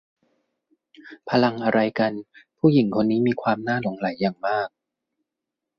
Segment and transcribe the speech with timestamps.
[1.29, 2.13] พลังอะไรกัน
[2.57, 4.69] ผู้หญิงคนนี้มีความน่าหลงไหลอย่างมาก